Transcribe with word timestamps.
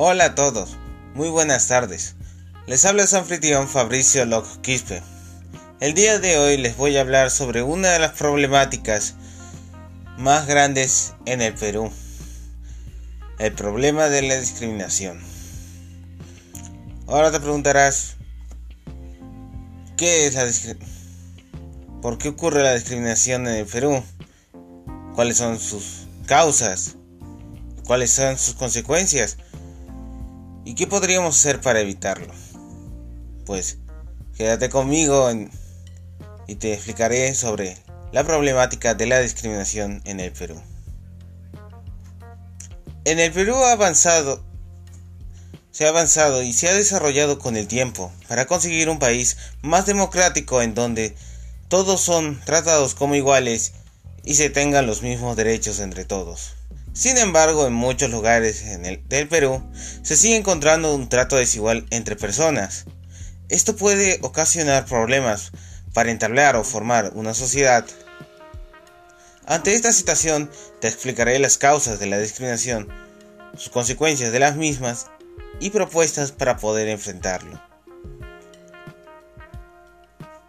Hola 0.00 0.26
a 0.26 0.34
todos, 0.36 0.76
muy 1.14 1.28
buenas 1.28 1.66
tardes. 1.66 2.14
Les 2.68 2.84
habla 2.84 3.04
su 3.08 3.16
anfitrión 3.16 3.66
Fabricio 3.68 4.24
Locke 4.26 4.60
Quispe. 4.62 5.02
El 5.80 5.94
día 5.94 6.20
de 6.20 6.38
hoy 6.38 6.56
les 6.56 6.76
voy 6.76 6.96
a 6.96 7.00
hablar 7.00 7.32
sobre 7.32 7.64
una 7.64 7.88
de 7.88 7.98
las 7.98 8.12
problemáticas 8.12 9.16
más 10.16 10.46
grandes 10.46 11.14
en 11.26 11.42
el 11.42 11.52
Perú. 11.54 11.90
El 13.40 13.54
problema 13.54 14.08
de 14.08 14.22
la 14.22 14.38
discriminación. 14.38 15.20
Ahora 17.08 17.32
te 17.32 17.40
preguntarás, 17.40 18.18
¿qué 19.96 20.28
es 20.28 20.36
la? 20.36 20.76
¿Por 22.02 22.18
qué 22.18 22.28
ocurre 22.28 22.62
la 22.62 22.74
discriminación 22.74 23.48
en 23.48 23.56
el 23.56 23.66
Perú? 23.66 24.00
¿Cuáles 25.16 25.38
son 25.38 25.58
sus 25.58 26.06
causas? 26.26 26.94
¿Cuáles 27.84 28.12
son 28.12 28.38
sus 28.38 28.54
consecuencias? 28.54 29.38
¿Y 30.68 30.74
qué 30.74 30.86
podríamos 30.86 31.38
hacer 31.38 31.62
para 31.62 31.80
evitarlo? 31.80 32.30
Pues 33.46 33.78
quédate 34.36 34.68
conmigo 34.68 35.30
y 36.46 36.56
te 36.56 36.74
explicaré 36.74 37.34
sobre 37.34 37.78
la 38.12 38.22
problemática 38.22 38.94
de 38.94 39.06
la 39.06 39.18
discriminación 39.18 40.02
en 40.04 40.20
el 40.20 40.30
Perú. 40.30 40.60
En 43.06 43.18
el 43.18 43.32
Perú 43.32 43.54
ha 43.54 43.72
avanzado, 43.72 44.44
se 45.70 45.86
ha 45.86 45.88
avanzado 45.88 46.42
y 46.42 46.52
se 46.52 46.68
ha 46.68 46.74
desarrollado 46.74 47.38
con 47.38 47.56
el 47.56 47.66
tiempo 47.66 48.12
para 48.28 48.44
conseguir 48.44 48.90
un 48.90 48.98
país 48.98 49.38
más 49.62 49.86
democrático 49.86 50.60
en 50.60 50.74
donde 50.74 51.16
todos 51.68 52.02
son 52.02 52.42
tratados 52.44 52.94
como 52.94 53.14
iguales 53.14 53.72
y 54.22 54.34
se 54.34 54.50
tengan 54.50 54.86
los 54.86 55.00
mismos 55.00 55.34
derechos 55.34 55.80
entre 55.80 56.04
todos. 56.04 56.57
Sin 56.98 57.16
embargo, 57.16 57.64
en 57.64 57.74
muchos 57.74 58.10
lugares 58.10 58.64
del 58.82 59.28
Perú 59.28 59.62
se 60.02 60.16
sigue 60.16 60.34
encontrando 60.34 60.92
un 60.92 61.08
trato 61.08 61.36
desigual 61.36 61.86
entre 61.90 62.16
personas. 62.16 62.86
Esto 63.48 63.76
puede 63.76 64.18
ocasionar 64.22 64.84
problemas 64.84 65.52
para 65.94 66.10
entablar 66.10 66.56
o 66.56 66.64
formar 66.64 67.12
una 67.14 67.34
sociedad. 67.34 67.86
Ante 69.46 69.74
esta 69.74 69.92
situación 69.92 70.50
te 70.80 70.88
explicaré 70.88 71.38
las 71.38 71.56
causas 71.56 72.00
de 72.00 72.06
la 72.06 72.18
discriminación, 72.18 72.88
sus 73.56 73.68
consecuencias 73.68 74.32
de 74.32 74.40
las 74.40 74.56
mismas 74.56 75.06
y 75.60 75.70
propuestas 75.70 76.32
para 76.32 76.56
poder 76.56 76.88
enfrentarlo. 76.88 77.62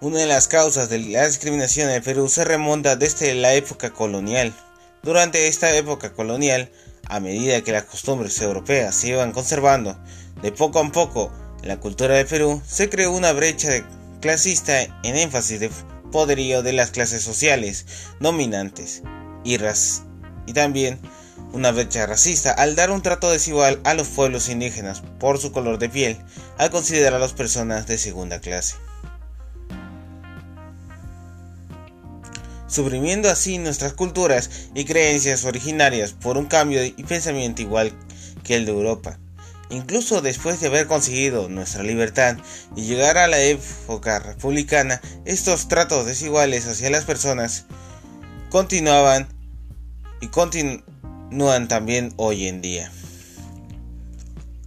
Una 0.00 0.20
de 0.20 0.26
las 0.26 0.48
causas 0.48 0.88
de 0.88 0.98
la 0.98 1.26
discriminación 1.26 1.90
en 1.90 1.96
el 1.96 2.02
Perú 2.02 2.26
se 2.30 2.46
remonta 2.46 2.96
desde 2.96 3.34
la 3.34 3.52
época 3.52 3.90
colonial. 3.90 4.54
Durante 5.02 5.48
esta 5.48 5.74
época 5.74 6.12
colonial, 6.12 6.70
a 7.08 7.20
medida 7.20 7.62
que 7.62 7.72
las 7.72 7.84
costumbres 7.84 8.40
europeas 8.40 8.94
se 8.94 9.08
iban 9.08 9.32
conservando 9.32 9.98
de 10.42 10.52
poco 10.52 10.78
a 10.78 10.92
poco 10.92 11.32
la 11.62 11.78
cultura 11.78 12.14
del 12.14 12.26
Perú, 12.26 12.62
se 12.66 12.88
creó 12.88 13.12
una 13.12 13.32
brecha 13.32 13.86
clasista 14.20 14.82
en 14.82 15.16
énfasis 15.16 15.60
de 15.60 15.70
poderío 16.10 16.62
de 16.62 16.72
las 16.72 16.90
clases 16.90 17.22
sociales 17.22 17.86
dominantes 18.20 19.02
y, 19.44 19.56
y 20.46 20.52
también 20.52 20.98
una 21.52 21.70
brecha 21.70 22.06
racista 22.06 22.52
al 22.52 22.74
dar 22.74 22.90
un 22.90 23.02
trato 23.02 23.30
desigual 23.30 23.80
a 23.84 23.94
los 23.94 24.08
pueblos 24.08 24.48
indígenas 24.48 25.02
por 25.18 25.38
su 25.38 25.52
color 25.52 25.78
de 25.78 25.88
piel 25.88 26.18
al 26.58 26.70
considerar 26.70 27.14
a 27.14 27.18
las 27.18 27.32
personas 27.32 27.86
de 27.86 27.98
segunda 27.98 28.40
clase. 28.40 28.76
Suprimiendo 32.68 33.28
así 33.28 33.58
nuestras 33.58 33.94
culturas 33.94 34.50
y 34.74 34.84
creencias 34.84 35.44
originarias 35.44 36.12
por 36.12 36.36
un 36.38 36.46
cambio 36.46 36.84
y 36.84 36.92
pensamiento 36.92 37.62
igual 37.62 37.92
que 38.44 38.54
el 38.54 38.66
de 38.66 38.72
Europa. 38.72 39.18
Incluso 39.70 40.22
después 40.22 40.60
de 40.60 40.68
haber 40.68 40.86
conseguido 40.86 41.48
nuestra 41.48 41.82
libertad 41.82 42.38
y 42.74 42.82
llegar 42.82 43.18
a 43.18 43.26
la 43.26 43.40
época 43.40 44.18
republicana, 44.18 45.00
estos 45.24 45.68
tratos 45.68 46.06
desiguales 46.06 46.66
hacia 46.66 46.88
las 46.88 47.04
personas 47.04 47.66
continuaban 48.50 49.28
y 50.20 50.28
continúan 50.28 51.68
también 51.68 52.14
hoy 52.16 52.46
en 52.46 52.62
día. 52.62 52.90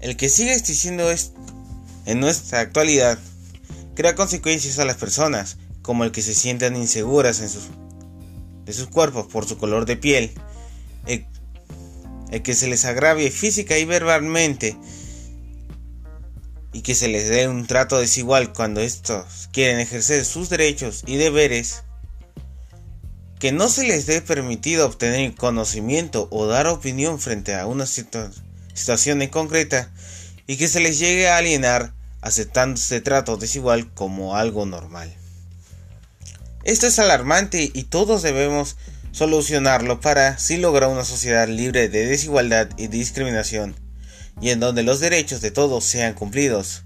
El 0.01 0.17
que 0.17 0.29
sigue 0.29 0.53
existiendo 0.53 1.11
en 2.05 2.19
nuestra 2.19 2.59
actualidad 2.59 3.17
crea 3.95 4.15
consecuencias 4.15 4.79
a 4.79 4.85
las 4.85 4.97
personas, 4.97 5.57
como 5.81 6.03
el 6.03 6.11
que 6.11 6.21
se 6.21 6.35
sientan 6.35 6.75
inseguras 6.75 7.39
en 7.39 7.49
sus 7.49 7.69
de 8.65 8.73
sus 8.73 8.87
cuerpos 8.87 9.27
por 9.27 9.47
su 9.47 9.57
color 9.57 9.85
de 9.85 9.97
piel, 9.97 10.31
el, 11.05 11.25
que 12.43 12.53
se 12.53 12.67
les 12.67 12.85
agravie 12.85 13.31
física 13.31 13.77
y 13.77 13.85
verbalmente 13.85 14.77
y 16.73 16.81
que 16.81 16.95
se 16.95 17.09
les 17.09 17.27
dé 17.27 17.47
un 17.47 17.67
trato 17.67 17.99
desigual 17.99 18.53
cuando 18.53 18.79
estos 18.79 19.49
quieren 19.51 19.79
ejercer 19.79 20.23
sus 20.23 20.49
derechos 20.49 21.03
y 21.05 21.17
deberes, 21.17 21.83
que 23.39 23.51
no 23.51 23.67
se 23.67 23.83
les 23.83 24.05
dé 24.05 24.21
permitido 24.21 24.85
obtener 24.85 25.35
conocimiento 25.35 26.27
o 26.31 26.45
dar 26.45 26.67
opinión 26.67 27.19
frente 27.19 27.55
a 27.55 27.65
una 27.65 27.85
situación 27.85 29.21
en 29.21 29.29
concreta 29.29 29.91
y 30.47 30.57
que 30.57 30.67
se 30.67 30.79
les 30.79 30.99
llegue 30.99 31.27
a 31.27 31.37
alienar 31.37 31.93
aceptando 32.21 32.75
este 32.75 33.01
trato 33.01 33.37
desigual 33.37 33.91
como 33.93 34.35
algo 34.35 34.65
normal. 34.65 35.13
Esto 36.63 36.87
es 36.87 36.99
alarmante 36.99 37.71
y 37.73 37.83
todos 37.83 38.21
debemos 38.21 38.77
solucionarlo 39.11 39.99
para 39.99 40.29
así 40.29 40.57
lograr 40.57 40.89
una 40.89 41.03
sociedad 41.03 41.47
libre 41.47 41.89
de 41.89 42.05
desigualdad 42.05 42.69
y 42.77 42.87
discriminación, 42.87 43.75
y 44.39 44.51
en 44.51 44.59
donde 44.59 44.83
los 44.83 44.99
derechos 44.99 45.41
de 45.41 45.51
todos 45.51 45.83
sean 45.83 46.13
cumplidos, 46.13 46.83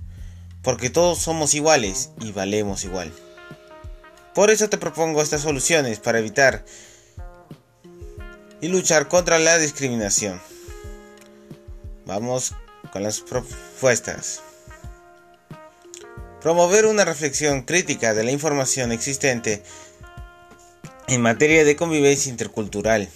porque 0.61 0.89
todos 0.89 1.19
somos 1.19 1.53
iguales 1.53 2.11
y 2.21 2.31
valemos 2.31 2.83
igual. 2.85 3.11
Por 4.33 4.49
eso 4.49 4.69
te 4.69 4.77
propongo 4.77 5.21
estas 5.21 5.41
soluciones 5.41 5.99
para 5.99 6.19
evitar 6.19 6.65
y 8.61 8.67
luchar 8.67 9.07
contra 9.07 9.39
la 9.39 9.57
discriminación. 9.57 10.41
Vamos 12.05 12.53
con 12.91 13.03
las 13.03 13.19
propuestas. 13.19 14.41
Promover 16.45 16.85
una 16.85 17.05
reflexión 17.05 17.63
crítica 17.63 18.13
de 18.13 18.23
la 18.23 18.29
información 18.29 18.91
existente 18.91 19.63
en 21.07 21.19
materia 21.19 21.65
de 21.65 21.75
convivencia 21.75 22.29
intercultural. 22.29 23.09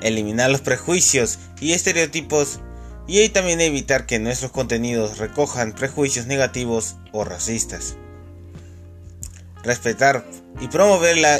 Eliminar 0.00 0.50
los 0.50 0.62
prejuicios 0.62 1.38
y 1.60 1.74
estereotipos 1.74 2.60
y 3.06 3.28
también 3.28 3.60
evitar 3.60 4.06
que 4.06 4.18
nuestros 4.18 4.50
contenidos 4.50 5.18
recojan 5.18 5.74
prejuicios 5.74 6.26
negativos 6.26 6.96
o 7.12 7.22
racistas. 7.24 7.96
Respetar 9.62 10.24
y 10.58 10.68
promover 10.68 11.18
la 11.18 11.38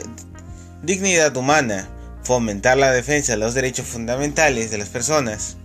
dignidad 0.83 1.35
humana, 1.39 1.89
fomentar 2.23 2.77
la 2.77 2.93
defensa 2.93 3.33
de 3.33 3.39
los 3.39 3.55
derechos 3.55 3.87
fundamentales 3.87 4.71
de 4.71 4.77
las 4.77 4.91
personas 4.91 5.57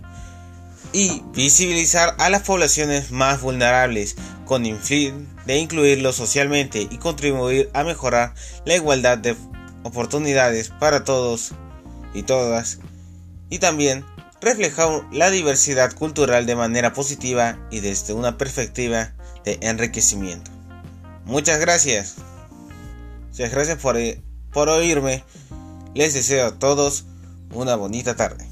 y 0.94 1.22
visibilizar 1.34 2.14
a 2.18 2.30
las 2.30 2.44
poblaciones 2.44 3.10
más 3.10 3.42
vulnerables 3.42 4.16
con 4.44 4.66
el 4.66 4.78
fin 4.78 5.28
de 5.46 5.58
incluirlos 5.58 6.16
socialmente 6.16 6.86
y 6.90 6.98
contribuir 6.98 7.70
a 7.74 7.84
mejorar 7.84 8.34
la 8.64 8.74
igualdad 8.74 9.18
de 9.18 9.36
oportunidades 9.82 10.68
para 10.68 11.04
todos 11.04 11.52
y 12.14 12.22
todas 12.22 12.78
y 13.50 13.58
también 13.58 14.04
reflejar 14.40 15.02
la 15.12 15.30
diversidad 15.30 15.92
cultural 15.94 16.46
de 16.46 16.56
manera 16.56 16.92
positiva 16.92 17.58
y 17.70 17.80
desde 17.80 18.12
una 18.12 18.38
perspectiva 18.38 19.12
de 19.44 19.58
enriquecimiento. 19.62 20.50
Muchas 21.24 21.60
gracias. 21.60 22.16
Muchas 23.28 23.50
gracias 23.50 23.78
por, 23.78 23.96
por 24.52 24.68
oírme. 24.68 25.24
Les 25.94 26.14
deseo 26.14 26.46
a 26.46 26.58
todos 26.58 27.04
una 27.52 27.76
bonita 27.76 28.16
tarde. 28.16 28.51